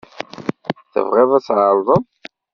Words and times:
Tebɣiḍ 0.91 1.31
ad 1.37 1.43
tεerḍeḍ? 1.47 2.05